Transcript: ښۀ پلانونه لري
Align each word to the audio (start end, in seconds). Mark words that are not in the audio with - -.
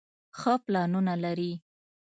ښۀ 0.39 0.53
پلانونه 0.65 1.13
لري 1.23 1.51